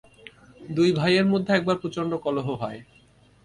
দুই 0.69 0.89
ভাইয়ের 0.91 1.25
মধ্যে 1.25 1.51
একবার 1.53 1.77
প্রচণ্ড 1.77 2.11
কলহ 2.17 2.47
হয়। 2.61 2.79